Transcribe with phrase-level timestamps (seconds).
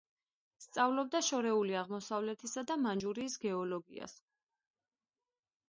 [0.63, 4.19] სწავლობდა შორეული აღმოსავლეთისა და მანჯურიის გეოლოგიას.